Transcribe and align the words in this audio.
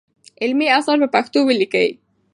علمي 0.41 0.67
اثار 0.77 0.97
په 1.03 1.07
پښتو 1.15 1.39
ولیکئ. 1.45 1.89